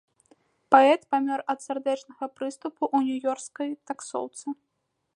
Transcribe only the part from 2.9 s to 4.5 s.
ў нью-ёркскай таксоўцы.